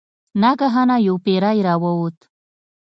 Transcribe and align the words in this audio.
ناګهانه 0.41 0.95
یو 1.07 1.15
پیری 1.25 1.59
راووت. 1.67 2.17